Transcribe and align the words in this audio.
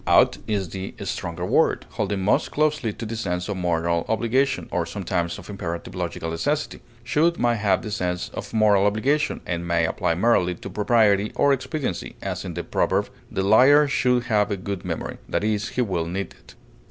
Ought 0.07 0.39
is 0.47 0.69
the 0.69 0.95
stronger 1.03 1.45
word, 1.45 1.85
holding 1.91 2.21
most 2.21 2.49
closely 2.49 2.91
to 2.91 3.05
the 3.05 3.15
sense 3.15 3.47
of 3.47 3.55
moral 3.57 4.03
obligation, 4.09 4.67
or 4.71 4.83
sometimes 4.83 5.37
of 5.37 5.47
imperative 5.47 5.93
logical 5.93 6.31
necessity; 6.31 6.81
should 7.03 7.37
may 7.37 7.55
have 7.55 7.83
the 7.83 7.91
sense 7.91 8.29
of 8.29 8.51
moral 8.51 8.87
obligation 8.87 9.41
or 9.47 9.59
may 9.59 9.85
apply 9.85 10.15
merely 10.15 10.55
to 10.55 10.71
propriety 10.71 11.31
or 11.35 11.53
expediency, 11.53 12.15
as 12.19 12.43
in 12.43 12.55
the 12.55 12.63
proverb, 12.63 13.09
"The 13.29 13.43
liar 13.43 13.87
should 13.87 14.23
have 14.23 14.49
a 14.49 14.57
good 14.57 14.83
memory," 14.83 15.19
i. 15.31 15.37
e., 15.45 15.55
he 15.59 15.81
will 15.83 16.07
need 16.07 16.33
it. 16.33 16.55